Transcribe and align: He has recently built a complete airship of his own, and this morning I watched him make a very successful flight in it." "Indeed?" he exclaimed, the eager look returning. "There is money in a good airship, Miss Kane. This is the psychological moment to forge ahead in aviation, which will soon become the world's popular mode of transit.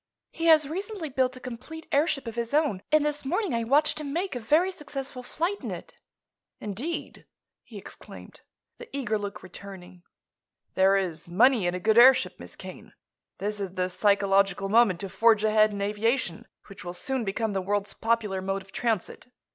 He 0.31 0.45
has 0.45 0.67
recently 0.67 1.09
built 1.09 1.37
a 1.37 1.39
complete 1.39 1.85
airship 1.91 2.25
of 2.25 2.33
his 2.33 2.55
own, 2.55 2.81
and 2.91 3.05
this 3.05 3.23
morning 3.23 3.53
I 3.53 3.63
watched 3.63 4.01
him 4.01 4.11
make 4.11 4.35
a 4.35 4.39
very 4.39 4.71
successful 4.71 5.21
flight 5.21 5.61
in 5.61 5.69
it." 5.69 5.93
"Indeed?" 6.59 7.27
he 7.61 7.77
exclaimed, 7.77 8.41
the 8.79 8.89
eager 8.97 9.19
look 9.19 9.43
returning. 9.43 10.01
"There 10.73 10.97
is 10.97 11.29
money 11.29 11.67
in 11.67 11.75
a 11.75 11.79
good 11.79 11.99
airship, 11.99 12.39
Miss 12.39 12.55
Kane. 12.55 12.93
This 13.37 13.59
is 13.59 13.75
the 13.75 13.91
psychological 13.91 14.69
moment 14.69 14.99
to 15.01 15.07
forge 15.09 15.43
ahead 15.43 15.69
in 15.71 15.83
aviation, 15.83 16.47
which 16.65 16.83
will 16.83 16.93
soon 16.95 17.23
become 17.23 17.53
the 17.53 17.61
world's 17.61 17.93
popular 17.93 18.41
mode 18.41 18.63
of 18.63 18.71
transit. 18.71 19.27